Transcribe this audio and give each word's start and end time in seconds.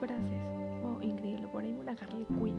frases. 0.00 0.40
Oh, 0.82 1.00
increíble, 1.02 1.46
por 1.48 1.62
ahí 1.62 1.72
una 1.72 1.94
carne 1.94 2.24
cuida. 2.38 2.49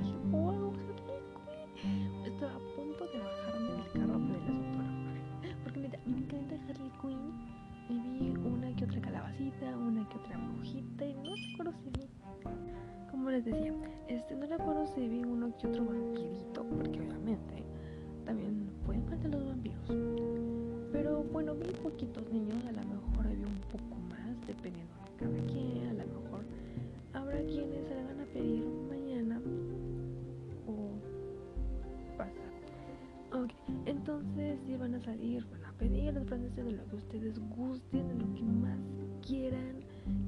Entonces 33.85 34.59
si 34.65 34.75
van 34.77 34.95
a 34.95 34.99
salir, 34.99 35.45
van 35.51 35.65
a 35.65 35.73
pedir, 35.73 36.13
los 36.13 36.15
desprenderse 36.15 36.63
de 36.63 36.71
lo 36.71 36.85
que 36.87 36.95
ustedes 36.95 37.39
gusten, 37.55 38.07
de 38.07 38.15
lo 38.15 38.33
que 38.33 38.43
más 38.43 38.79
quieran. 39.25 39.79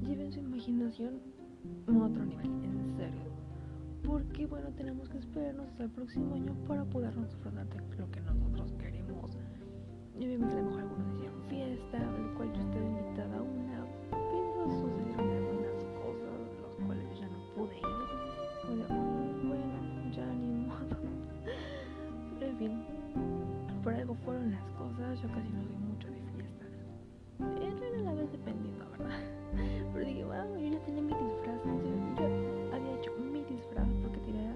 Lleven 0.02 0.32
su 0.32 0.40
imaginación 0.40 1.20
a 1.88 2.04
otro 2.04 2.24
nivel, 2.24 2.46
en 2.46 2.96
serio. 2.96 3.30
Porque 4.04 4.46
bueno, 4.46 4.68
tenemos 4.76 5.08
que 5.08 5.18
esperarnos 5.18 5.68
hasta 5.68 5.84
el 5.84 5.90
próximo 5.90 6.34
año 6.34 6.54
para 6.66 6.84
podernos 6.84 7.28
disfrutar 7.28 7.66
lo 7.98 8.10
que 8.10 8.20
nosotros 8.20 8.72
queremos. 8.78 9.38
Y 10.18 10.26
obviamente 10.26 10.54
a 10.54 10.58
lo 10.58 10.64
mejor 10.64 10.80
algunos 10.82 11.14
hicieron 11.14 11.42
fiesta, 11.48 11.98
lo 11.98 12.34
cual 12.34 12.52
yo 12.52 12.60
estoy. 12.60 12.73
yo 25.24 25.32
casi 25.32 25.48
no 25.52 25.64
soy 25.64 25.76
mucho 25.76 26.08
de 26.08 26.20
fiestas. 26.36 26.68
En 27.40 27.80
realidad 27.80 28.08
a 28.08 28.14
vez 28.14 28.32
dependiendo, 28.32 28.90
¿verdad? 28.90 29.20
Pero 29.92 30.04
digo, 30.04 30.28
wow, 30.28 30.58
yo 30.58 30.68
ya 30.68 30.84
tenía 30.84 31.02
mi 31.02 31.14
disfraz. 31.14 31.64
Yo, 31.64 32.20
yo 32.20 32.74
había 32.74 32.94
hecho 32.98 33.10
mi 33.16 33.42
disfraz 33.44 33.88
porque 34.02 34.18
tenía 34.18 34.54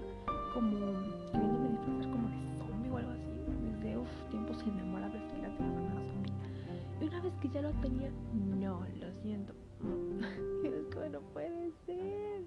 como 0.53 0.77
queriéndome 1.31 1.69
disfrazar 1.69 2.11
como 2.11 2.29
de 2.29 2.57
zombie 2.57 2.91
o 2.91 2.97
algo 2.97 3.11
así. 3.11 3.33
Desde 3.65 3.97
uf, 3.97 4.29
tiempos 4.29 4.63
inmemorables 4.67 5.23
que 5.33 5.41
la 5.41 5.49
tenía 5.57 5.81
una 5.81 6.03
zombie. 6.05 6.33
Y 7.01 7.05
una 7.05 7.21
vez 7.21 7.33
que 7.41 7.49
ya 7.49 7.61
lo 7.63 7.71
tenía, 7.81 8.11
no, 8.59 8.85
lo 8.99 9.11
siento. 9.23 9.53
y 10.63 10.67
es 10.67 10.85
que 10.85 11.09
no 11.09 11.21
puede 11.33 11.71
ser. 11.87 12.43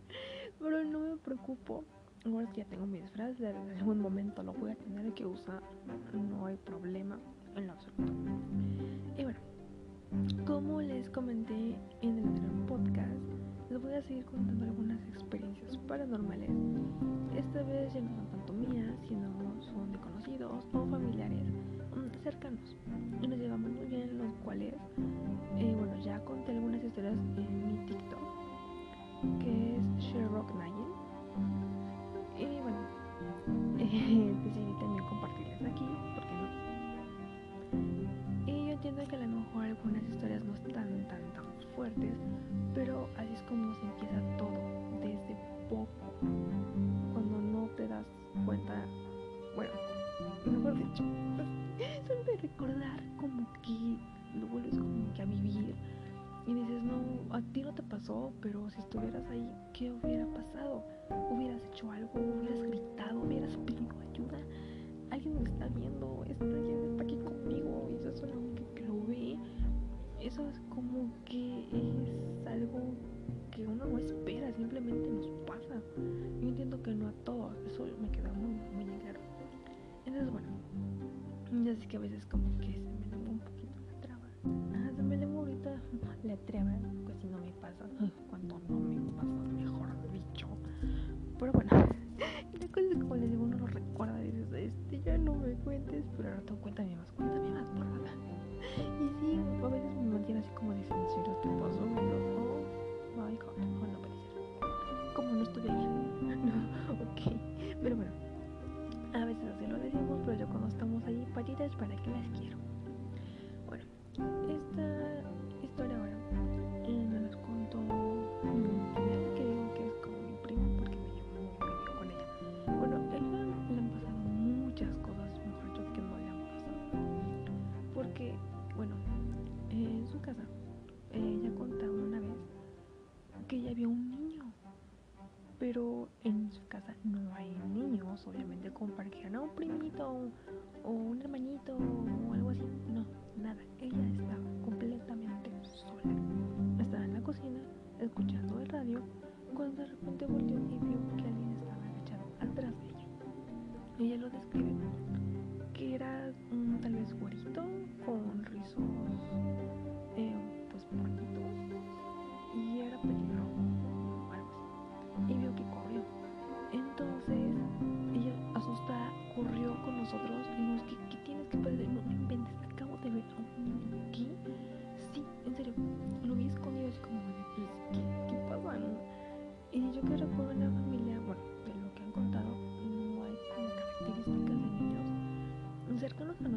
Pero 0.61 0.85
no 0.85 1.01
me 1.01 1.17
preocupo. 1.17 1.85
Ahora 2.25 2.35
bueno, 2.35 2.53
que 2.53 2.61
ya 2.61 2.67
tengo 2.69 2.87
mi 2.87 3.01
disfraz, 3.01 3.41
en 3.41 3.57
algún 3.79 4.01
momento 4.01 4.45
lo 4.45 4.53
voy 4.53 4.71
a 4.71 4.77
tener 4.77 5.13
que 5.13 5.27
usar, 5.27 5.61
no 6.15 6.47
hay 6.47 6.57
problema. 6.57 7.19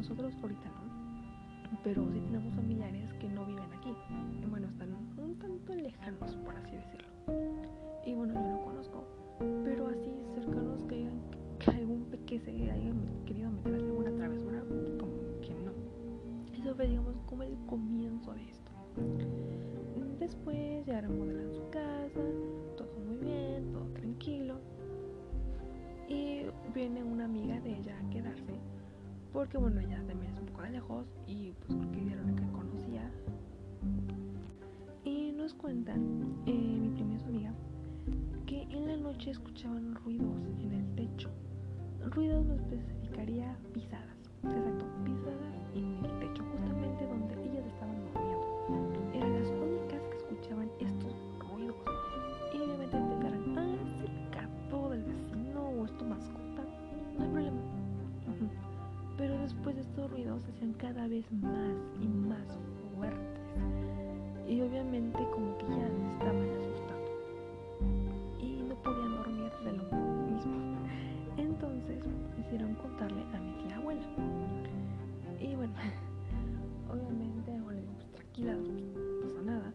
Nosotros 0.08 0.34
ahorita, 0.40 0.68
¿no? 0.68 1.78
Pero 1.82 2.06
sí 2.12 2.20
tenemos 2.20 2.54
familiares 2.54 3.12
que 3.14 3.28
no 3.28 3.44
viven 3.44 3.64
aquí. 3.72 3.92
Bueno, 4.48 4.68
están 4.68 4.94
un 5.18 5.36
tanto 5.36 5.74
lejanos, 5.74 6.36
por 6.36 6.54
así 6.56 6.76
decirlo. 6.76 7.08
Y 8.06 8.14
bueno, 8.14 8.34
yo 8.34 8.40
no 8.40 8.60
conozco, 8.62 9.04
pero 9.64 9.88
así 9.88 10.12
cercanos 10.36 10.84
que 10.84 10.94
hayan 10.94 11.20
que 11.58 11.70
algún 11.72 12.06
que 12.24 12.38
se 12.38 12.50
haya 12.52 12.92
querido 13.24 13.50
meter 13.50 13.74
alguna 13.74 14.12
travesura, 14.12 14.60
como 14.96 15.40
que 15.40 15.54
no. 15.64 15.72
Eso 16.56 16.74
fue, 16.76 16.86
digamos, 16.86 17.16
como 17.26 17.42
el 17.42 17.56
comienzo 17.66 18.32
de 18.32 18.48
esto. 18.48 18.70
Después 20.20 20.65
porque 29.46 29.58
bueno, 29.58 29.80
ella 29.80 30.02
también 30.08 30.32
es 30.32 30.40
un 30.40 30.46
poco 30.46 30.62
de 30.62 30.70
lejos 30.70 31.06
y 31.24 31.52
pues 31.52 31.78
creo 31.78 31.92
que 31.92 32.00
vieron 32.00 32.34
que 32.34 32.42
conocía. 32.50 33.08
Y 35.04 35.30
nos 35.30 35.54
cuentan, 35.54 36.34
eh, 36.46 36.52
mi 36.52 36.88
prima 36.88 37.14
y 37.14 37.18
su 37.20 37.26
amiga, 37.26 37.54
que 38.44 38.62
en 38.62 38.88
la 38.88 38.96
noche 38.96 39.30
escuchaban 39.30 39.94
ruidos 40.04 40.48
en 40.58 40.72
el 40.72 40.94
techo. 40.96 41.30
Ruidos 42.10 42.44
no 42.44 42.54
especificaría 42.54 43.56
pisadas, 43.72 44.18
exacto, 44.42 44.84
pisadas 45.04 45.54
en 45.76 46.04
el 46.04 46.18
techo, 46.18 46.25
a 73.12 73.40
mi 73.40 73.52
tía 73.64 73.76
abuela. 73.76 74.02
Y 75.40 75.54
bueno, 75.54 75.74
obviamente 76.90 77.60
pues, 77.62 77.84
tranquila, 78.14 78.54
no 78.54 79.20
pasa 79.22 79.42
nada. 79.42 79.72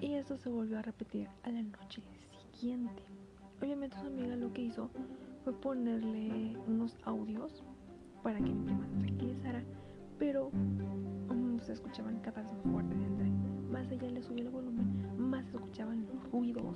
Y 0.00 0.14
eso 0.14 0.36
se 0.36 0.48
volvió 0.48 0.78
a 0.78 0.82
repetir 0.82 1.28
a 1.44 1.50
la 1.50 1.62
noche 1.62 2.02
siguiente. 2.52 3.02
Obviamente 3.60 3.96
su 4.00 4.06
amiga 4.06 4.34
lo 4.34 4.52
que 4.52 4.62
hizo 4.62 4.90
fue 5.44 5.52
ponerle 5.52 6.56
unos 6.66 6.96
audios 7.04 7.62
para 8.22 8.38
que 8.38 8.50
mi 8.50 8.64
prima 8.64 8.86
se 8.86 8.96
tranquilizara, 8.96 9.62
pero 10.18 10.50
se 11.62 11.72
escuchaban 11.74 12.18
cada 12.20 12.42
vez 12.42 12.52
más 12.52 12.72
fuertes. 12.72 12.98
Entre 13.00 13.30
más 13.70 13.90
ella 13.90 14.08
le 14.08 14.22
subía 14.22 14.44
el 14.44 14.50
volumen, 14.50 15.30
más 15.30 15.44
se 15.46 15.56
escuchaban 15.56 16.06
los 16.06 16.30
ruidos. 16.32 16.74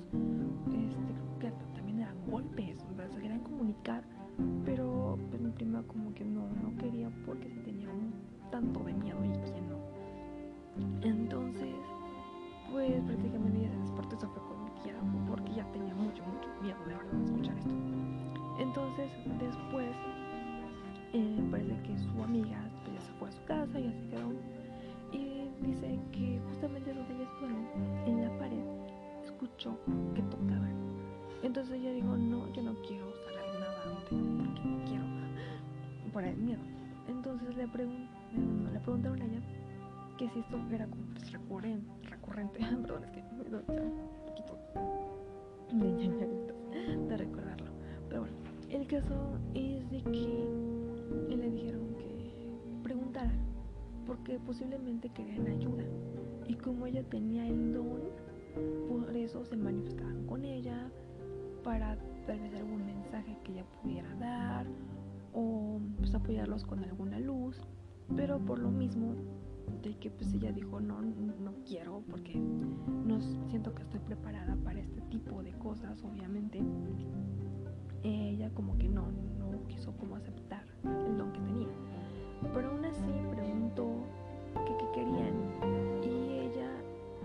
Este, 0.69 1.15
creo 1.41 1.59
que 1.59 1.65
también 1.75 2.01
eran 2.01 2.17
golpes, 2.31 2.79
o 2.93 2.95
sea, 2.95 3.09
se 3.09 3.21
querían 3.21 3.41
comunicar, 3.41 4.05
pero 4.65 5.19
pues, 5.31 5.41
mi 5.41 5.51
prima 5.51 5.83
como 5.85 6.13
que 6.15 6.25
no, 6.25 6.49
no 6.63 6.77
quería 6.79 7.11
porque 7.25 7.49
se 7.49 7.61
tenía 7.61 7.89
un 7.89 8.13
tanto 8.51 8.81
de 8.81 8.93
miedo 8.93 9.19
y 9.25 9.29
quién 9.51 9.69
no. 9.69 9.77
Entonces, 11.03 11.75
pues 12.71 13.03
prácticamente 13.03 13.61
ella 13.61 13.71
se 13.71 13.79
despertó 13.79 14.17
y 14.17 14.19
se 14.19 14.27
fue 14.27 14.43
con 14.43 14.65
mi 14.65 14.71
tía 14.83 14.95
porque 15.29 15.55
ya 15.55 15.65
tenía 15.73 15.95
mucho, 15.95 16.23
mucho 16.25 16.49
miedo 16.63 16.79
de 16.87 16.95
verdad 16.95 17.13
de 17.13 17.25
escuchar 17.25 17.59
esto. 17.59 17.75
Entonces, 18.59 19.11
después, 19.39 19.97
eh, 21.13 21.49
parece 21.51 21.83
que 21.83 21.99
su 21.99 22.23
amiga 22.23 22.59
pues, 22.85 22.97
ya 22.97 23.01
se 23.01 23.13
fue 23.15 23.29
a 23.29 23.33
su 23.33 23.45
casa, 23.45 23.79
ya 23.79 23.93
se 23.93 24.09
quedó. 24.09 24.33
Y 25.13 25.49
dice 25.65 25.99
que 26.13 26.41
justamente 26.49 26.93
donde 26.93 27.15
ella 27.15 27.25
estaba, 27.25 28.07
en 28.07 28.23
la 28.23 28.39
pared, 28.39 28.65
escuchó 29.25 29.79
que 30.15 30.23
le, 37.75 38.81
preguntaron 38.81 39.23
a 39.23 39.25
ella 39.25 39.41
que 40.19 40.29
si 40.31 40.41
esto 40.41 40.59
era 40.73 40.87
pues, 40.87 41.33
recurrente, 41.33 42.09
recurrente, 42.09 42.59
perdón, 42.83 43.05
es 43.05 43.11
que 43.11 43.23
me 43.23 43.45
doy 43.45 43.65
un 43.69 44.27
poquito 44.27 44.59
de 45.73 46.57
de 47.09 47.17
recordarlo. 47.17 47.71
Pero 48.09 48.23
bueno, 48.23 48.37
el 48.71 48.87
caso 48.87 49.39
es 49.55 49.91
de 49.91 50.03
que 50.03 51.37
le 51.37 51.51
dijeron 51.51 51.95
que 51.97 52.51
preguntara 52.83 53.33
porque 54.07 54.39
posiblemente 54.39 55.09
querían 55.11 55.47
ayuda 55.49 55.85
y 56.47 56.55
como 56.55 56.87
ella 56.87 57.03
tenía 57.05 57.47
el 57.47 57.73
don, 57.73 58.01
por 58.89 59.17
eso 59.17 59.45
se 59.45 59.57
manifestaban 59.57 60.27
con 60.27 60.45
ella 60.45 60.91
para 61.65 61.99
tal 62.27 62.39
vez 62.41 62.55
algún 62.55 62.87
mensaje 62.87 63.37
que 63.45 63.53
ella 63.53 63.65
pudiera 63.83 64.15
dar 64.17 64.67
o 65.37 65.79
pues 65.99 66.15
apoyarlos 66.15 66.65
con 66.65 66.83
alguna 66.83 67.21
luz, 67.21 67.61
pero 68.17 68.39
por 68.39 68.59
lo 68.59 68.71
mismo 68.71 69.15
de 69.83 69.95
que 69.99 70.11
pues 70.11 70.33
ella 70.33 70.51
dijo 70.51 70.81
no, 70.81 71.03
no 71.03 71.53
quiero 71.67 72.03
porque 72.11 72.35
no 72.35 73.21
siento 73.21 73.75
que 73.75 73.83
estoy 73.83 74.01
preparada 74.01 74.57
para 74.65 74.81
este 74.81 75.03
tipo 75.03 75.43
de 75.43 75.53
cosas, 75.59 76.03
obviamente 76.03 76.63
ella 78.03 78.51
como 78.55 78.79
que 78.79 78.89
no, 78.89 79.09
no 79.39 79.63
quiso 79.69 79.93
como 79.97 80.17
aceptar 80.17 80.65
el 80.85 81.19
don 81.19 81.33
que 81.33 81.41
tenía. 81.41 81.69
Pero 82.55 82.71
aún 82.71 82.85
así 82.85 83.11
preguntó 83.31 83.89
que 84.55 84.77
qué 84.79 84.85
querían 84.95 85.35
y 86.03 86.47
ella 86.47 86.71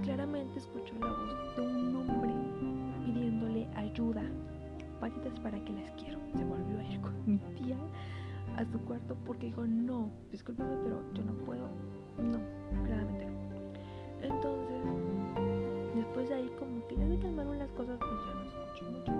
claramente 0.03 0.59
escuchó 0.59 0.93
la 0.99 1.07
voz 1.07 1.55
de 1.55 1.61
un 1.61 1.95
hombre 1.95 2.33
pidiéndole 3.05 3.67
ayuda. 3.75 4.23
Patitas 4.99 5.39
para 5.39 5.63
que 5.63 5.73
les 5.73 5.91
quiero. 5.91 6.19
Porque 9.25 9.47
dijo, 9.47 9.65
no, 9.65 10.09
discúlpame, 10.31 10.75
pero 10.83 11.01
yo 11.13 11.23
no 11.23 11.33
puedo. 11.45 11.67
No, 12.17 12.39
claramente 12.85 13.25
no. 13.25 13.41
Entonces, 14.21 14.83
después 15.95 16.29
de 16.29 16.35
ahí 16.35 16.51
como 16.59 16.85
que 16.87 16.95
ya 16.95 17.07
se 17.07 17.19
calmaron 17.19 17.57
las 17.57 17.71
cosas, 17.71 17.97
pues 17.99 18.11
ya 18.27 18.33
no 18.33 18.43
escuchó 18.43 18.91
mucho. 18.91 19.11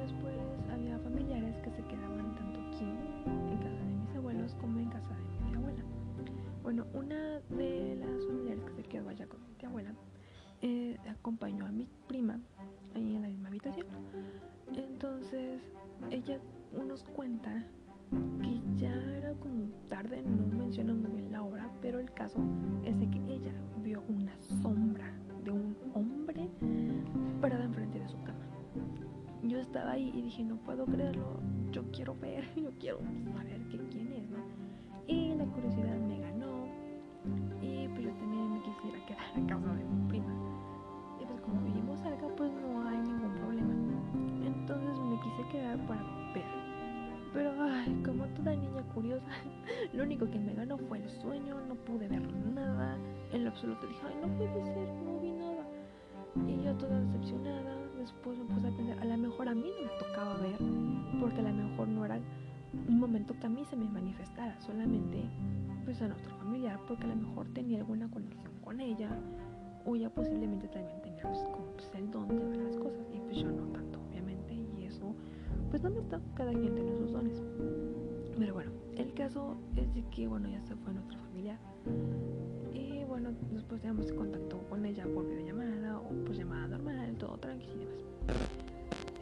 Después 0.00 0.34
había 0.72 0.98
familiares 0.98 1.56
que 1.62 1.70
se 1.70 1.82
quedaban 1.82 2.34
tanto 2.36 2.60
aquí, 2.60 2.84
en 2.84 3.58
casa 3.58 3.84
de 3.84 3.94
mis 4.06 4.16
abuelos, 4.16 4.54
como 4.60 4.78
en 4.78 4.88
casa 4.90 5.16
de 5.16 5.50
mi 5.50 5.56
abuela. 5.56 5.82
Bueno, 6.62 6.86
una 6.94 7.40
de 7.50 7.96
las 7.96 8.26
familiares 8.26 8.64
que 8.64 8.82
se 8.82 8.82
quedó 8.84 9.08
allá 9.08 9.26
con 9.26 9.40
mi 9.40 9.66
abuela 9.66 9.94
eh, 10.62 10.96
acompañó 11.08 11.66
a 11.66 11.72
mi 11.72 11.88
prima 12.08 12.40
ahí 12.94 13.16
en 13.16 13.22
la 13.22 13.28
misma 13.28 13.48
habitación. 13.48 13.86
Caso 22.24 22.40
es 22.86 22.98
de 22.98 23.10
que 23.10 23.18
ella 23.34 23.52
vio 23.82 24.02
una 24.08 24.32
sombra 24.62 25.12
de 25.44 25.50
un 25.50 25.76
hombre 25.92 26.48
parada 27.38 27.64
enfrente 27.64 27.98
de 27.98 28.08
su 28.08 28.16
cama. 28.22 28.46
Yo 29.42 29.58
estaba 29.58 29.90
ahí 29.90 30.10
y 30.14 30.22
dije, 30.22 30.42
no 30.42 30.56
puedo 30.56 30.86
creerlo, 30.86 31.38
yo 31.70 31.82
quiero 31.92 32.16
ver, 32.18 32.44
yo 32.56 32.70
quiero 32.80 33.00
saber 33.34 33.60
que, 33.68 33.76
quién 33.90 34.10
es. 34.12 34.30
Y 35.06 35.34
la 35.34 35.44
curiosidad 35.44 35.98
me 35.98 36.18
ganó 36.18 36.64
y 37.60 37.88
pues 37.88 38.04
yo 38.04 38.12
también 38.14 38.54
me 38.54 38.62
quisiera 38.62 39.04
quedar 39.04 39.26
a 39.26 39.46
casa 39.46 39.74
de 39.74 39.84
mi 39.84 40.08
prima. 40.08 40.32
Y 41.20 41.26
pues 41.26 41.40
como 41.42 41.60
vivimos 41.60 42.00
cerca, 42.00 42.26
pues 42.36 42.50
no 42.54 42.88
hay 42.88 42.96
ningún 43.02 43.34
problema. 43.34 43.74
Entonces 44.46 44.98
me 44.98 45.20
quise 45.20 45.46
quedar 45.52 45.78
para 45.86 46.23
niña 48.56 48.82
curiosa, 48.94 49.26
lo 49.92 50.02
único 50.02 50.30
que 50.30 50.38
me 50.38 50.54
ganó 50.54 50.78
fue 50.78 50.98
el 50.98 51.08
sueño, 51.08 51.60
no 51.68 51.74
pude 51.74 52.08
ver 52.08 52.22
nada. 52.54 52.98
En 53.32 53.44
lo 53.44 53.50
absoluto 53.50 53.86
dije, 53.86 54.00
ay, 54.06 54.16
no 54.20 54.36
puede 54.36 54.64
ser, 54.64 54.88
no 55.04 55.20
vi 55.20 55.32
nada. 55.32 55.66
Y 56.46 56.62
yo 56.64 56.74
toda 56.76 57.00
decepcionada, 57.00 57.76
después 57.98 58.38
me 58.38 58.44
puse 58.46 58.66
a 58.66 58.76
pensar, 58.76 58.98
a 58.98 59.04
lo 59.04 59.18
mejor 59.18 59.48
a 59.48 59.54
mí 59.54 59.70
no 59.78 59.84
me 59.84 59.98
tocaba 59.98 60.36
ver, 60.38 60.58
porque 61.20 61.40
a 61.40 61.42
lo 61.44 61.52
mejor 61.52 61.88
no 61.88 62.04
era 62.04 62.20
un 62.88 62.98
momento 62.98 63.34
que 63.38 63.46
a 63.46 63.48
mí 63.48 63.64
se 63.64 63.76
me 63.76 63.84
manifestara, 63.84 64.60
solamente 64.60 65.22
pues 65.84 66.00
a 66.02 66.08
nuestro 66.08 66.34
familiar, 66.36 66.80
porque 66.88 67.04
a 67.04 67.08
lo 67.08 67.16
mejor 67.16 67.46
tenía 67.52 67.78
alguna 67.78 68.10
conexión 68.10 68.52
con 68.62 68.80
ella, 68.80 69.10
o 69.84 69.94
ella 69.94 70.10
posiblemente 70.10 70.66
también 70.68 71.00
tenía 71.02 71.22
pues, 71.22 71.90
el 71.94 72.10
don 72.10 72.28
de 72.28 72.44
ver 72.44 72.56
las 72.56 72.76
cosas, 72.78 73.06
y 73.14 73.20
pues 73.20 73.38
yo 73.38 73.50
no 73.50 73.64
tanto, 73.68 74.00
obviamente, 74.08 74.54
y 74.54 74.84
eso, 74.84 75.14
pues 75.70 75.82
no 75.82 75.90
me 75.90 76.00
está, 76.00 76.20
cada 76.34 76.52
quien 76.52 76.74
tiene 76.74 76.94
sus 76.96 77.12
dones. 77.12 77.42
Pero 78.38 78.54
bueno, 78.54 78.72
el 78.96 79.12
caso 79.14 79.56
es 79.76 79.92
de 79.94 80.02
que, 80.10 80.26
bueno, 80.26 80.48
ya 80.48 80.60
se 80.62 80.74
fue 80.76 80.92
nuestra 80.92 81.18
familia. 81.18 81.58
Y 82.72 83.04
bueno, 83.04 83.30
después 83.52 83.80
teníamos 83.80 84.10
contacto 84.12 84.58
con 84.68 84.84
ella 84.84 85.04
por 85.04 85.26
videollamada 85.26 85.98
o 85.98 86.08
pues 86.24 86.38
llamada 86.38 86.66
normal, 86.66 87.14
todo 87.18 87.36
tranquilo 87.38 87.74
y 87.74 87.86
demás. 88.26 88.48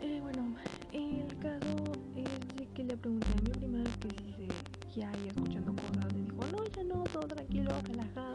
Eh, 0.00 0.20
bueno, 0.20 0.54
el 0.92 1.38
caso 1.38 1.76
es 2.16 2.56
de 2.56 2.66
que 2.74 2.84
le 2.84 2.96
pregunté 2.96 3.26
a 3.28 3.42
mi 3.42 3.50
prima 3.50 3.84
que 4.00 4.08
si 4.24 4.32
se 4.32 5.00
ya 5.00 5.10
ahí 5.10 5.28
escuchando 5.28 5.72
cosas. 5.74 6.12
Le 6.12 6.22
dijo, 6.22 6.40
no, 6.52 6.64
ya 6.64 6.84
no, 6.84 7.04
todo 7.04 7.26
tranquilo, 7.26 7.70
relajado. 7.86 8.34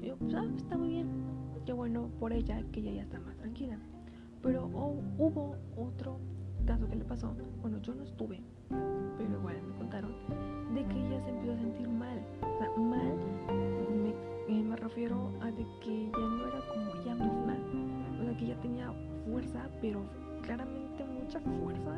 Y 0.00 0.06
yo, 0.06 0.16
pues, 0.16 0.34
ah, 0.34 0.46
está 0.56 0.76
muy 0.76 0.88
bien. 0.88 1.08
Qué 1.64 1.72
bueno 1.72 2.10
por 2.18 2.32
ella 2.32 2.62
que 2.72 2.80
ella 2.80 2.92
ya 2.92 3.02
está 3.02 3.20
más 3.20 3.36
tranquila. 3.36 3.78
Pero 4.42 4.68
oh, 4.74 5.00
hubo 5.18 5.56
otro 5.76 6.18
caso 6.64 6.88
que 6.88 6.96
le 6.96 7.04
pasó. 7.04 7.34
Bueno, 7.60 7.78
yo 7.82 7.94
no 7.94 8.04
estuve, 8.04 8.40
pero 9.18 9.32
igual 9.38 9.62
me 9.62 9.74
contaron 9.76 10.12
de 10.74 10.84
que 10.86 11.06
ella 11.06 11.20
se 11.22 11.30
empezó 11.30 11.52
a 11.52 11.56
sentir 11.56 11.88
mal. 11.88 12.22
O 12.42 12.58
sea, 12.58 12.70
mal 12.76 13.16
me, 14.48 14.62
me 14.62 14.76
refiero 14.76 15.30
a 15.40 15.46
de 15.46 15.66
que 15.82 16.10
ya 16.10 16.18
no 16.18 16.46
era 16.46 16.60
como 16.68 16.90
ella 17.00 17.14
misma. 17.14 17.56
O 18.20 18.24
sea, 18.24 18.36
que 18.36 18.46
ya 18.46 18.60
tenía 18.60 18.92
fuerza, 19.26 19.68
pero 19.80 20.02
claramente 20.42 21.04
mucha 21.04 21.40
fuerza 21.40 21.96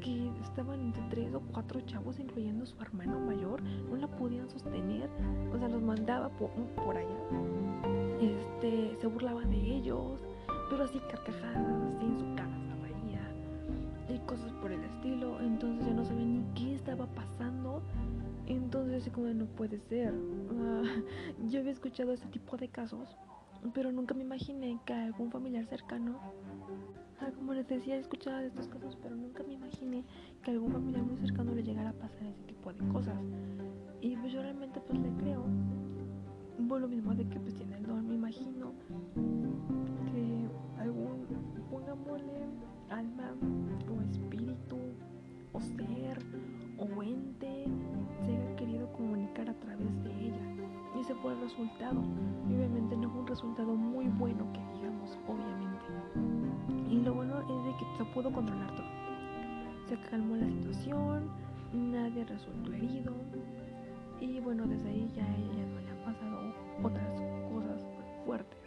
que 0.00 0.30
estaban 0.42 0.80
entre 0.80 1.02
tres 1.10 1.34
o 1.34 1.40
cuatro 1.52 1.80
chavos, 1.82 2.20
incluyendo 2.20 2.64
su 2.66 2.80
hermano 2.80 3.18
mayor, 3.18 3.60
no 3.62 3.96
la 3.96 4.06
podían 4.06 4.48
sostener, 4.48 5.10
o 5.52 5.58
sea, 5.58 5.68
los 5.68 5.82
mandaba 5.82 6.28
por, 6.28 6.50
por 6.84 6.96
allá, 6.96 7.18
este, 8.20 8.96
se 9.00 9.06
burlaba 9.08 9.42
de 9.42 9.56
ellos, 9.56 10.20
pero 10.70 10.84
así 10.84 11.00
carcajadas, 11.10 11.66
así 11.96 12.04
en 12.06 12.18
su 12.20 12.34
cara 12.36 12.67
y 14.08 14.18
cosas 14.20 14.52
por 14.54 14.72
el 14.72 14.82
estilo, 14.84 15.40
entonces 15.40 15.86
ya 15.86 15.94
no 15.94 16.04
sabía 16.04 16.24
ni 16.24 16.42
qué 16.54 16.74
estaba 16.74 17.06
pasando, 17.06 17.82
entonces 18.46 19.02
así 19.02 19.10
como 19.10 19.28
no 19.28 19.46
puede 19.46 19.78
ser, 19.88 20.14
uh, 20.14 20.84
yo 21.48 21.60
había 21.60 21.72
escuchado 21.72 22.12
este 22.12 22.28
tipo 22.28 22.56
de 22.56 22.68
casos, 22.68 23.08
pero 23.74 23.92
nunca 23.92 24.14
me 24.14 24.22
imaginé 24.22 24.78
que 24.86 24.94
algún 24.94 25.30
familiar 25.30 25.66
cercano 25.66 26.18
Ah, 27.20 27.32
como 27.34 27.52
les 27.52 27.66
decía, 27.66 27.96
he 27.96 27.98
escuchado 27.98 28.38
estos 28.38 28.68
casos, 28.68 28.96
pero 29.02 29.16
nunca 29.16 29.42
me 29.42 29.54
imaginé 29.54 30.04
que 30.42 30.52
algún 30.52 30.70
familiar 30.70 31.02
muy 31.02 31.16
cercano 31.16 31.52
le 31.52 31.64
llegara 31.64 31.90
a 31.90 31.92
pasar 31.92 32.22
ese 32.22 32.42
tipo 32.44 32.72
de 32.72 32.78
cosas. 32.92 33.18
Y 34.00 34.16
pues 34.16 34.32
yo 34.32 34.40
realmente 34.40 34.80
pues 34.80 35.00
le 35.00 35.10
creo. 35.14 35.44
Por 36.68 36.80
lo 36.80 36.86
mismo 36.86 37.14
de 37.14 37.28
que 37.28 37.40
pues 37.40 37.54
tiene 37.54 37.76
el 37.76 37.86
don, 37.86 38.06
me 38.06 38.14
imagino 38.14 38.72
que 40.06 40.48
algún, 40.80 41.26
pongámosle, 41.70 42.46
alma 42.90 43.34
o 43.88 44.02
espíritu 44.02 44.76
o 45.52 45.60
ser 45.60 46.18
o 46.78 47.02
ente 47.02 47.66
se 48.24 48.36
haya 48.36 48.56
querido 48.56 48.90
comunicar 48.92 49.48
a 49.48 49.54
través 49.54 50.02
de 50.04 50.26
ella. 50.26 50.68
Y 50.96 51.00
ese 51.00 51.14
fue 51.16 51.32
el 51.32 51.40
resultado. 51.40 52.00
Y 52.48 52.54
obviamente 52.54 52.96
no 52.96 53.10
fue 53.10 53.20
un 53.20 53.26
resultado 53.26 53.74
muy 53.74 54.06
bueno 54.06 54.46
que 54.52 54.60
digamos, 54.78 55.18
obviamente. 55.26 55.84
Y 56.90 57.00
lo 57.00 57.14
bueno 57.14 57.40
es 57.40 57.64
de 57.64 57.78
que 57.78 57.96
se 57.96 58.04
pudo 58.12 58.32
controlar 58.32 58.74
todo. 58.74 58.86
Se 59.88 59.98
calmó 60.10 60.36
la 60.36 60.46
situación, 60.46 61.30
nadie 61.72 62.24
resultó 62.24 62.72
herido. 62.72 63.12
Y 64.20 64.40
bueno, 64.40 64.66
desde 64.66 64.88
ahí 64.88 65.10
ya 65.14 65.26
ella 65.36 65.66
no 65.66 65.80
le 65.80 65.90
han 65.90 66.04
pasado 66.04 66.54
otras 66.82 67.20
cosas 67.52 67.86
fuertes. 68.24 68.58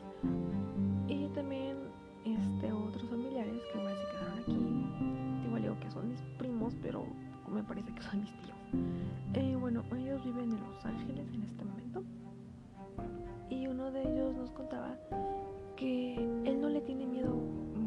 Y 1.07 1.27
también 1.29 1.77
este, 2.25 2.71
otros 2.71 3.09
familiares 3.09 3.61
que 3.71 3.79
igual 3.79 3.95
se 3.97 4.05
quedaron 4.11 4.39
aquí. 4.39 5.45
Igual 5.47 5.61
digo 5.61 5.79
que 5.79 5.91
son 5.91 6.09
mis 6.09 6.21
primos, 6.37 6.75
pero 6.81 7.05
me 7.51 7.63
parece 7.63 7.93
que 7.93 8.01
son 8.01 8.21
mis 8.21 8.31
tíos. 8.41 8.57
Eh, 9.33 9.55
bueno, 9.55 9.83
ellos 9.97 10.23
viven 10.23 10.51
en 10.51 10.59
Los 10.59 10.85
Ángeles 10.85 11.27
en 11.33 11.43
este 11.43 11.63
momento. 11.63 12.03
Y 13.49 13.67
uno 13.67 13.91
de 13.91 14.01
ellos 14.01 14.35
nos 14.35 14.51
contaba 14.51 14.97
que 15.75 16.15
él 16.15 16.61
no 16.61 16.69
le 16.69 16.81
tiene 16.81 17.05
miedo 17.05 17.35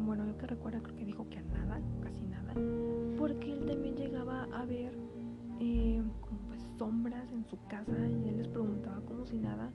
bueno, 0.05 0.25
yo 0.27 0.37
que 0.37 0.47
recuerdo 0.47 0.83
creo 0.83 0.95
que 0.95 1.05
dijo 1.05 1.27
que 1.29 1.39
a 1.39 1.41
nada, 1.41 1.81
casi 2.01 2.23
nada, 2.25 2.53
porque 3.17 3.51
él 3.51 3.65
también 3.65 3.95
llegaba 3.95 4.47
a 4.53 4.65
ver 4.65 4.93
eh, 5.59 6.01
como 6.21 6.39
pues 6.47 6.61
sombras 6.77 7.31
en 7.31 7.43
su 7.45 7.57
casa 7.67 7.97
y 8.07 8.29
él 8.29 8.37
les 8.37 8.47
preguntaba 8.47 9.01
como 9.01 9.25
si 9.25 9.39
nada 9.39 9.71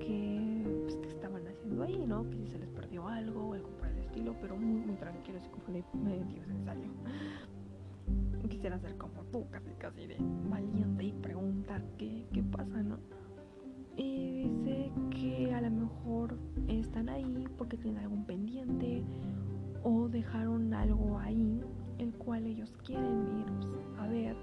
que, 0.00 0.82
pues, 0.82 0.96
que 0.96 1.08
estaban 1.08 1.46
haciendo 1.64 1.84
ahí, 1.84 2.04
¿no? 2.06 2.28
Que 2.30 2.36
si 2.36 2.46
se 2.48 2.58
les 2.58 2.68
perdió 2.68 3.08
algo 3.08 3.48
o 3.48 3.54
algo 3.54 3.68
por 3.78 3.88
el 3.88 3.98
estilo, 3.98 4.36
pero 4.40 4.56
muy, 4.56 4.80
muy 4.86 4.96
tranquilo, 4.96 5.38
así 5.38 5.48
como 5.48 5.66
de 5.68 5.84
medio 5.94 6.42
ensayo. 6.44 6.90
Quisiera 8.48 8.78
ser 8.78 8.96
como 8.96 9.22
tú, 9.32 9.46
casi 9.50 9.70
casi 9.78 10.06
de 10.06 10.16
valiente 10.50 11.04
y 11.04 11.12
preguntar 11.12 11.82
qué, 11.96 12.26
qué 12.32 12.42
pasa, 12.42 12.82
¿no? 12.82 12.98
Y 13.96 14.48
dice 14.48 14.92
que 15.10 15.54
a 15.54 15.60
lo 15.62 15.70
mejor 15.70 16.36
están 16.68 17.08
ahí 17.08 17.46
porque 17.56 17.78
tienen 17.78 18.02
algún 18.02 18.24
pendiente 18.24 19.02
o 19.82 20.08
dejaron 20.08 20.74
algo 20.74 21.18
ahí 21.18 21.62
el 21.98 22.12
cual 22.14 22.44
ellos 22.44 22.76
quieren 22.84 23.38
ir 23.38 23.46
a 23.98 24.06
ver 24.08 24.36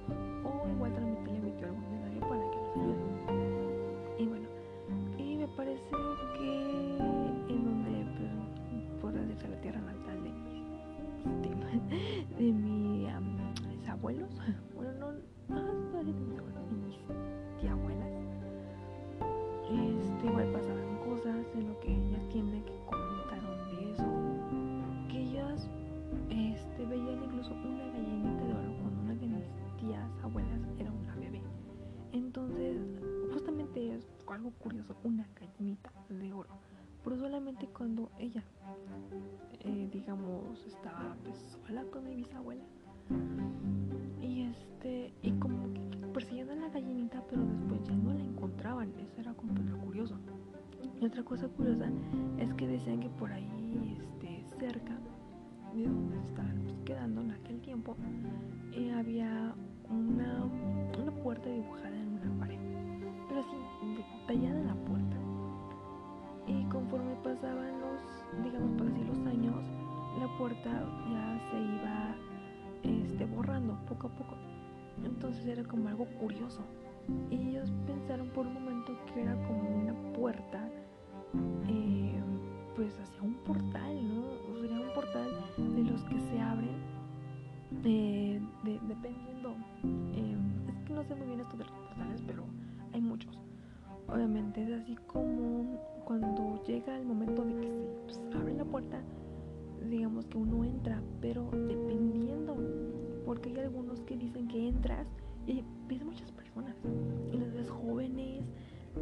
o 0.45 0.69
igual 0.69 0.95
a 0.95 1.01
mi 1.01 1.15
tío 1.25 1.67
algún 1.67 1.91
mensaje 1.91 2.19
para 2.21 2.49
que 2.49 2.57
los 2.57 2.77
ayude 3.27 4.13
y 4.19 4.25
bueno 4.25 4.47
y 5.17 5.35
me 5.35 5.47
parece 5.49 5.95
que 6.37 6.90
de 9.71 10.31
mis 12.27 12.37
de, 12.37 12.51
mis 12.51 13.87
abuelos 13.87 14.29
bueno 14.75 14.91
no 14.99 15.11
no 15.49 16.03
de 16.03 16.13
mis 16.13 16.37
abuelos 16.37 16.69
de 16.69 16.75
mis 16.77 16.97
tía 17.59 17.71
abuelas 17.71 18.09
este 19.69 20.27
igual 20.27 20.51
pasaban 20.51 20.97
cosas 21.05 21.45
en 21.55 21.67
lo 21.67 21.79
que 21.79 21.95
ella 21.95 22.19
tiene 22.29 22.63
que 22.65 22.81
veían 26.91 27.23
incluso 27.23 27.53
una 27.53 27.87
gallinita 27.87 28.43
de 28.43 28.53
oro 28.53 28.75
cuando 28.81 29.01
una 29.01 29.15
de 29.15 29.27
mis 29.27 29.45
tías 29.79 30.09
abuelas 30.23 30.59
era 30.77 30.91
una 30.91 31.15
bebé. 31.15 31.41
Entonces, 32.11 32.77
justamente 33.31 33.95
es 33.95 34.07
algo 34.27 34.51
curioso, 34.59 34.95
una 35.03 35.25
gallinita 35.39 35.91
de 36.09 36.33
oro. 36.33 36.49
Pero 37.03 37.17
solamente 37.17 37.67
cuando 37.67 38.10
ella, 38.20 38.43
eh, 39.60 39.89
digamos, 39.91 40.65
estaba 40.65 41.15
pues, 41.24 41.58
sola 41.65 41.84
con 41.86 42.03
mi 42.03 42.15
bisabuela. 42.15 42.63
Y 44.22 44.43
este, 44.43 45.13
y 45.22 45.31
como 45.34 45.74
que 45.74 46.08
persiguían 46.13 46.50
a 46.51 46.55
la 46.55 46.70
gallinita, 46.70 47.24
pero 47.29 47.43
después 47.43 47.84
ya 47.84 47.96
no 47.96 48.13
la 48.13 48.24
encontraban. 48.24 48.93
Eso 49.00 49.22
era 49.22 49.34
como 49.34 49.53
curioso. 49.84 50.15
Y 51.01 51.05
otra 51.05 51.24
cosa 51.24 51.48
curiosa 51.48 51.89
es 52.38 52.53
que 52.53 52.67
decían 52.67 53.00
que 53.00 53.10
por 53.10 53.31
ahí, 53.31 53.98
este, 54.00 54.46
cerca, 54.60 54.98
de 55.74 55.84
donde 55.86 56.17
estaban 56.20 56.62
pues, 56.63 56.75
quedando 56.86 57.22
en 57.22 57.31
aquel 57.31 57.60
tiempo, 57.62 57.96
eh, 58.74 58.91
había 58.93 59.55
una, 59.89 60.46
una 60.46 61.12
puerta 61.24 61.50
dibujada 61.50 62.00
pasaban 67.23 67.79
los, 67.79 68.43
digamos 68.43 68.71
por 68.71 68.87
decir, 68.87 69.07
los 69.07 69.19
años, 69.25 69.65
la 70.19 70.37
puerta 70.37 70.69
ya 71.11 71.39
se 71.49 71.59
iba 71.59 72.15
este, 72.83 73.25
borrando 73.25 73.77
poco 73.87 74.07
a 74.07 74.11
poco. 74.11 74.35
Entonces 75.03 75.45
era 75.45 75.63
como 75.63 75.87
algo 75.87 76.05
curioso. 76.19 76.61
Y 77.29 77.49
ellos 77.49 77.71
pensaron 77.87 78.29
por 78.29 78.45
un 78.45 78.53
momento 78.53 78.93
que 79.13 79.21
era 79.21 79.33
como 79.47 79.69
una 79.69 79.93
puerta, 80.13 80.69
eh, 81.67 82.21
pues 82.75 82.99
hacia 82.99 83.21
un 83.21 83.35
portal, 83.45 84.15
¿no? 84.15 84.59
sería 84.59 84.79
un 84.79 84.93
portal 84.93 85.29
de 85.57 85.83
los 85.83 86.03
que 86.03 86.19
se 86.19 86.39
abren 86.39 86.77
eh, 87.83 88.41
dependiendo. 88.63 89.55
Eh, 89.83 90.37
es 90.69 90.83
que 90.83 90.93
no 90.93 91.03
sé 91.03 91.15
muy 91.15 91.27
bien 91.27 91.39
esto 91.41 91.57
de 91.57 91.65
los 91.65 91.73
portales, 91.73 92.21
pero 92.27 92.43
hay 92.93 93.01
muchos. 93.01 93.39
Obviamente 94.07 94.63
es 94.63 94.81
así 94.81 94.95
como 95.07 95.79
cuando 96.11 96.61
llega 96.67 96.97
el 96.97 97.05
momento 97.05 97.45
de 97.45 97.55
que 97.55 97.67
se 98.11 98.19
pues, 98.19 98.35
abre 98.35 98.53
la 98.53 98.65
puerta, 98.65 99.01
digamos 99.89 100.25
que 100.25 100.37
uno 100.37 100.65
entra, 100.65 101.01
pero 101.21 101.49
dependiendo, 101.51 102.57
porque 103.25 103.47
hay 103.47 103.59
algunos 103.59 104.01
que 104.01 104.17
dicen 104.17 104.45
que 104.49 104.67
entras 104.67 105.07
y 105.47 105.63
ves 105.87 106.03
muchas 106.03 106.29
personas 106.33 106.75
y 107.31 107.37
las 107.37 107.53
ves 107.53 107.69
jóvenes 107.69 108.43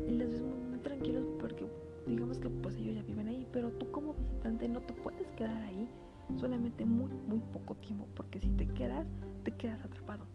y 0.08 0.12
las 0.12 0.30
ves 0.30 0.44
muy 0.44 0.78
tranquilos 0.84 1.26
porque 1.40 1.66
digamos 2.06 2.38
que 2.38 2.48
pues 2.48 2.76
ellos 2.76 2.98
ya 2.98 3.02
viven 3.02 3.28
ahí, 3.28 3.48
pero 3.52 3.72
tú 3.72 3.90
como 3.90 4.14
visitante 4.14 4.70
no 4.70 4.80
te 4.80 4.94
puedes 4.94 5.32
quedar 5.32 5.64
ahí 5.64 5.90
solamente 6.36 6.86
muy, 6.86 7.10
muy 7.28 7.40
poco 7.52 7.74
tiempo, 7.74 8.06
porque 8.16 8.40
si 8.40 8.50
te 8.50 8.68
quedas, 8.68 9.08
te 9.44 9.52
quedas 9.54 9.84
atrapado. 9.84 10.26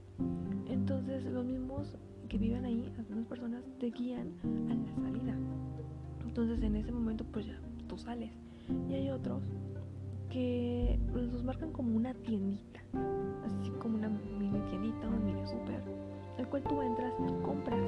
Entonces 0.67 1.25
los 1.25 1.47
mismos 1.47 1.97
que 2.29 2.37
viven 2.37 2.65
ahí, 2.65 2.93
las 2.97 3.09
mismas 3.09 3.27
personas, 3.27 3.63
te 3.79 3.93
guían 3.93 4.33
a 4.69 4.75
la 4.75 5.05
salida. 5.05 5.39
Entonces 6.25 6.63
en 6.63 6.77
ese 6.77 6.93
momento 6.93 7.25
pues 7.33 7.47
ya 7.47 7.59
tú 7.89 7.97
sales. 7.99 8.31
Y 8.89 8.95
hay 8.95 9.11
otros 9.11 9.43
que 10.31 10.99
los 11.13 11.45
marcan 11.45 11.71
como 11.71 11.95
una 11.97 12.13
tiendita, 12.15 12.81
así 13.45 13.71
como 13.79 13.99
una 13.99 14.09
mini 14.09 14.59
tiendita, 14.71 15.07
un 15.07 15.25
mini 15.25 15.47
super, 15.47 15.83
el 16.39 16.49
cual 16.49 16.63
tú 16.65 16.83
entras 16.83 17.13
y 17.21 17.43
compras. 17.45 17.79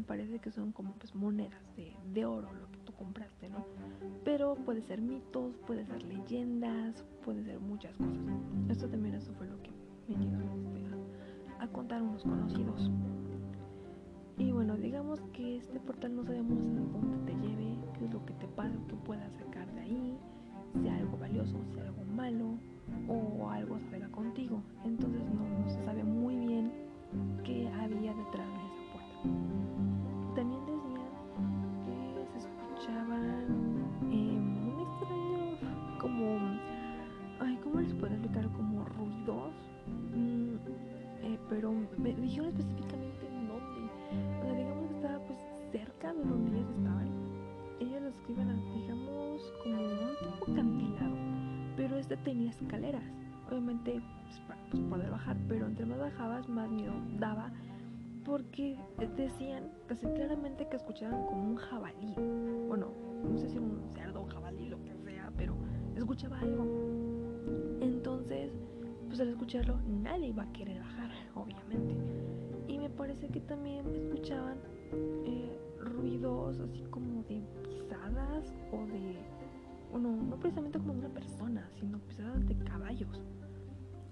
Me 0.00 0.06
parece 0.06 0.38
que 0.38 0.50
son 0.50 0.72
como 0.72 0.94
pues 0.94 1.14
monedas 1.14 1.60
de, 1.76 2.24
oro 2.24 2.50
lo 2.54 2.70
que 2.72 2.78
tú 2.86 2.92
compraste, 2.94 3.50
¿no? 3.50 3.66
Pero 4.24 4.54
puede 4.54 4.80
ser 4.80 4.98
mitos, 4.98 5.54
puede 5.66 5.84
ser 5.84 6.02
leyendas, 6.04 7.04
puede 7.22 7.44
ser 7.44 7.60
muchas 7.60 7.94
cosas. 7.98 8.24
Esto 8.70 8.88
también 8.88 9.16
eso 9.16 9.30
fue 9.34 9.46
lo 9.46 9.62
que 9.62 9.70
me 10.08 10.16
llegaron 10.16 10.58
este, 10.64 10.86
a, 11.58 11.68
contar 11.68 12.00
unos 12.02 12.22
conocidos. 12.22 12.90
Y 14.38 14.50
bueno, 14.52 14.74
digamos 14.78 15.20
que 15.34 15.58
este 15.58 15.78
portal 15.80 16.16
no 16.16 16.24
sabemos 16.24 16.58
a 16.58 16.92
dónde 16.92 17.30
te 17.30 17.38
lleve, 17.46 17.76
qué 17.98 18.06
es 18.06 18.10
lo 18.14 18.24
que 18.24 18.32
te 18.32 18.48
pasa, 18.48 18.74
qué 18.88 18.96
puedas 19.04 19.30
sacar 19.34 19.70
de 19.74 19.80
ahí, 19.80 20.18
sea 20.82 20.96
algo 20.96 21.18
valioso, 21.18 21.58
sea 21.74 21.82
algo 21.82 22.04
malo 22.16 22.54
o 23.06 23.50
algo 23.50 23.78
salga 23.90 24.08
contigo. 24.08 24.62
Entonces 24.82 25.20
no, 25.34 25.46
no 25.46 25.68
se 25.68 25.84
sabe 25.84 26.02
muy 26.04 26.36
bien 26.36 26.72
qué 27.44 27.68
había 27.68 28.14
detrás 28.14 28.48
de 28.48 28.64
esa 28.64 28.92
puerta. 28.94 29.59
Tenía 52.24 52.50
escaleras. 52.50 53.04
Obviamente, 53.48 54.00
pues, 54.22 54.40
para 54.46 54.60
pues, 54.70 54.82
poder 54.82 55.10
bajar, 55.10 55.36
pero 55.48 55.66
entre 55.66 55.86
más 55.86 55.98
bajabas, 55.98 56.48
más 56.48 56.70
miedo 56.70 56.94
daba, 57.18 57.52
porque 58.24 58.78
decían 59.16 59.70
casi 59.86 60.06
claramente 60.06 60.68
que 60.68 60.76
escuchaban 60.76 61.26
como 61.26 61.50
un 61.50 61.56
jabalí. 61.56 62.14
Bueno, 62.68 62.92
no 63.28 63.36
sé 63.36 63.48
si 63.48 63.58
un 63.58 63.82
cerdo, 63.92 64.24
jabalí, 64.26 64.68
lo 64.68 64.82
que 64.84 64.94
sea, 64.94 65.32
pero 65.36 65.54
escuchaba 65.96 66.38
algo. 66.38 66.64
Entonces, 67.80 68.52
pues 69.08 69.20
al 69.20 69.28
escucharlo, 69.28 69.80
nadie 69.86 70.28
iba 70.28 70.44
a 70.44 70.52
querer 70.52 70.78
bajar, 70.78 71.10
obviamente 71.34 71.96
parece 73.00 73.28
que 73.28 73.40
también 73.40 73.86
escuchaban 73.94 74.58
eh, 75.24 75.58
ruidos 75.78 76.60
así 76.60 76.82
como 76.90 77.22
de 77.24 77.42
pisadas 77.62 78.54
o 78.72 78.84
de, 78.86 79.16
bueno, 79.90 80.16
no 80.16 80.36
precisamente 80.36 80.78
como 80.78 80.92
una 80.92 81.08
persona, 81.08 81.68
sino 81.78 81.98
pisadas 81.98 82.46
de 82.46 82.56
caballos. 82.56 83.22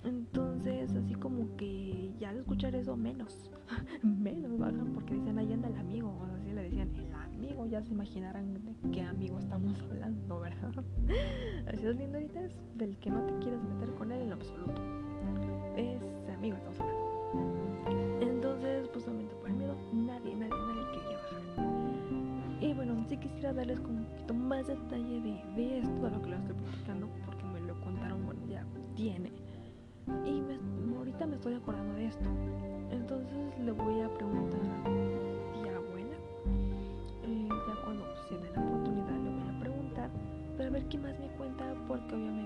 Entonces, 0.04 0.94
así 0.94 1.14
como 1.14 1.56
que 1.56 2.12
ya 2.18 2.32
de 2.32 2.40
escuchar 2.40 2.74
eso, 2.74 2.96
menos, 2.96 3.50
menos 4.02 4.56
bajan 4.58 4.92
porque 4.94 5.14
dicen 5.14 5.38
ahí 5.38 5.52
anda 5.52 5.68
el 5.68 5.76
amigo, 5.76 6.08
o 6.08 6.24
así 6.36 6.52
le 6.52 6.62
decían 6.62 6.94
el 6.94 7.14
amigo, 7.14 7.66
ya 7.66 7.82
se 7.82 7.92
imaginarán 7.92 8.54
de 8.54 8.60
qué 8.92 9.02
amigo 9.02 9.38
estamos 9.38 9.80
hablando, 9.90 10.40
¿verdad? 10.40 10.72
así 11.66 11.86
es 11.86 11.96
lindo 11.96 12.18
ahorita 12.18 12.44
es 12.44 12.56
del 12.76 12.96
que 12.98 13.10
no 13.10 13.22
te 13.24 13.34
quieres 13.38 13.62
meter 13.62 13.94
con 13.94 14.12
él 14.12 14.22
en 14.22 14.32
absoluto. 14.32 14.80
Ese 15.76 16.32
amigo 16.32 16.56
estamos 16.56 16.80
hablando. 16.80 17.08
Quisiera 23.18 23.52
darles 23.52 23.80
como 23.80 23.98
un 23.98 24.04
poquito 24.06 24.34
más 24.34 24.66
detalle 24.66 25.20
de, 25.20 25.42
de 25.54 25.78
esto, 25.78 26.02
de 26.02 26.10
lo 26.10 26.22
que 26.22 26.30
les 26.30 26.40
estoy 26.40 26.56
platicando, 26.56 27.08
porque 27.24 27.44
me 27.44 27.60
lo 27.60 27.80
contaron, 27.80 28.24
bueno, 28.24 28.40
ya 28.46 28.64
tiene. 28.94 29.30
Y 30.24 30.42
ahorita 30.96 31.26
me 31.26 31.36
estoy 31.36 31.54
acordando 31.54 31.94
de 31.94 32.06
esto. 32.06 32.28
Entonces 32.90 33.58
le 33.64 33.72
voy 33.72 34.00
a 34.00 34.08
preguntar 34.14 34.60
a 34.84 34.88
mi 34.88 35.68
abuela. 35.68 36.16
Eh, 37.24 37.48
ya 37.48 37.84
cuando 37.84 38.04
se 38.28 38.38
dé 38.38 38.50
la 38.54 38.62
oportunidad 38.62 39.10
le 39.10 39.30
voy 39.30 39.48
a 39.48 39.60
preguntar 39.60 40.10
para 40.56 40.70
ver 40.70 40.84
qué 40.88 40.98
más 40.98 41.18
me 41.18 41.28
cuenta, 41.36 41.64
porque 41.86 42.14
obviamente 42.14 42.37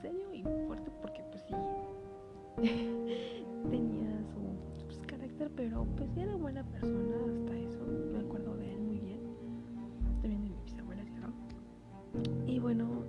serio 0.00 0.32
y 0.32 0.42
fuerte 0.66 0.90
porque 1.02 1.22
pues 1.30 1.42
sí 1.48 1.54
tenía 3.70 4.22
su 4.22 4.86
pues, 4.86 4.98
carácter, 5.06 5.50
pero 5.56 5.86
pues 5.96 6.16
era 6.16 6.34
buena 6.36 6.64
persona 6.64 7.16
hasta 7.26 7.56
eso. 7.56 7.84
Me 8.12 8.20
acuerdo 8.20 8.56
de 8.56 8.72
él 8.72 8.80
muy 8.80 8.98
bien. 8.98 9.20
También 10.22 10.42
de 10.42 10.50
mi 10.50 10.62
bisabuela, 10.64 11.04
claro. 11.04 11.32
Y 12.46 12.58
bueno, 12.58 13.04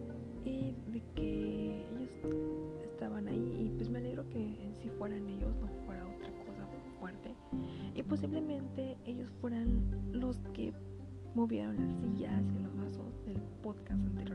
y 0.46 0.76
de 0.92 1.02
que 1.16 1.86
ellos 1.90 2.10
estaban 2.84 3.28
ahí 3.28 3.66
y 3.66 3.70
pues 3.76 3.90
me 3.90 4.00
alegro 4.00 4.28
que 4.30 4.40
en 4.40 4.76
sí 4.76 4.90
fueran 4.98 5.28
ellos, 5.28 5.56
no 5.58 5.68
fuera 5.86 6.06
otra 6.08 6.30
cosa 6.46 6.68
fuerte. 7.00 7.36
Y 7.96 8.04
posiblemente 8.04 8.98
ellos 9.06 9.30
fueran 9.42 9.82
los 10.12 10.38
que 10.54 10.74
movieron 11.36 11.78
las 11.78 11.92
sillas 12.00 12.44
y 12.56 12.64
los 12.64 12.76
vasos 12.76 13.26
del 13.26 13.42
podcast 13.64 14.06
anterior 14.06 14.31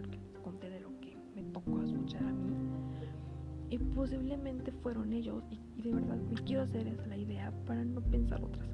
y 3.70 3.78
posiblemente 3.78 4.72
fueron 4.82 5.12
ellos 5.12 5.42
y, 5.50 5.82
de 5.82 5.92
verdad 5.92 6.16
me 6.16 6.40
quiero 6.42 6.62
hacer 6.62 6.86
esa 6.86 7.06
la 7.06 7.16
idea 7.16 7.52
para 7.66 7.84
no 7.84 8.00
pensar 8.00 8.42
otras. 8.42 8.68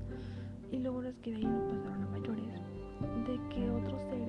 Y 0.70 0.78
lo 0.78 0.92
bueno 0.92 1.08
es 1.08 1.16
que 1.18 1.30
de 1.30 1.36
ahí 1.38 1.44
no 1.44 1.68
pasaron 1.68 2.02
a 2.02 2.06
mayores, 2.06 2.46
de 3.26 3.54
que 3.54 3.70
otros 3.70 4.00
seres 4.02 4.21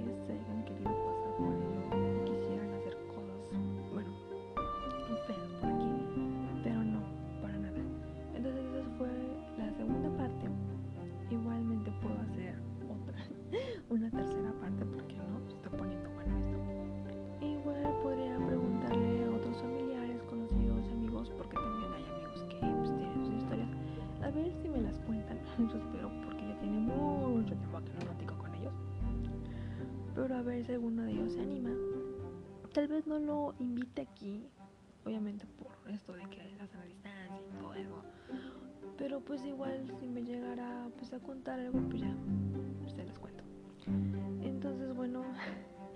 alguno 30.72 31.04
de 31.04 31.12
ellos 31.12 31.34
se 31.34 31.42
anima. 31.42 31.72
Tal 32.74 32.88
vez 32.88 33.06
no 33.06 33.20
lo 33.20 33.54
invite 33.60 34.02
aquí, 34.02 34.48
obviamente 35.06 35.46
por 35.46 35.92
esto 35.92 36.14
de 36.14 36.24
que 36.26 36.38
la 36.58 36.68
sana 36.68 36.86
distancia 36.86 37.38
y 37.38 37.60
todo 37.60 37.74
eso. 37.74 38.04
Pero 38.98 39.20
pues 39.20 39.44
igual 39.46 39.92
si 40.00 40.08
me 40.08 40.24
llegara 40.24 40.88
pues 40.98 41.14
a 41.14 41.20
contar 41.20 41.60
algo, 41.60 41.80
pues 41.90 42.02
ya 42.02 42.16
se 42.96 43.04
les 43.04 43.20
cuento. 43.20 43.44
Entonces 44.42 44.96
bueno, 44.96 45.24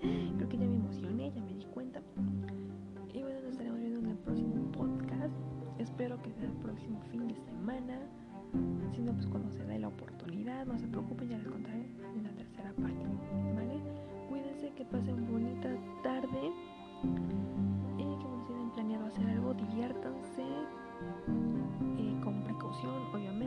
creo 0.00 0.48
que 0.48 0.58
ya 0.58 0.66
me 0.66 0.76
emocioné, 0.76 1.32
ya 1.32 1.42
me 1.42 1.54
di 1.54 1.64
cuenta. 1.64 2.00
Y 3.14 3.22
bueno, 3.22 3.40
nos 3.40 3.52
estaremos 3.52 3.80
viendo 3.80 4.00
en 4.00 4.06
el 4.06 4.18
próximo 4.18 4.70
podcast. 4.72 5.34
Espero 5.78 6.20
que 6.22 6.32
sea 6.32 6.44
el 6.44 6.52
próximo 6.52 7.00
fin 7.10 7.26
de 7.28 7.34
semana. 7.36 7.98
Si 8.92 9.00
no, 9.00 9.12
pues 9.12 9.26
cuando 9.26 9.50
se 9.50 9.64
dé 9.64 9.78
la 9.78 9.88
oportunidad, 9.88 10.66
no 10.66 10.78
se 10.78 10.86
preocupen, 10.86 11.28
ya 11.28 11.38
les 11.38 11.48
que 14.78 14.84
pasen 14.84 15.26
bonita 15.26 15.70
tarde. 16.04 16.52
Eh, 17.98 18.16
que 18.20 18.28
no 18.28 18.72
planeado 18.74 19.06
hacer 19.06 19.28
algo, 19.28 19.52
diviértanse 19.54 20.42
eh, 21.98 22.20
con 22.22 22.44
precaución, 22.44 22.94
obviamente. 23.12 23.37